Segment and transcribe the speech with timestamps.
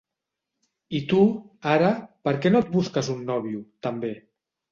[0.99, 1.19] I tu,
[1.73, 1.91] ara,
[2.29, 4.13] per què no et busques un nòvio, també?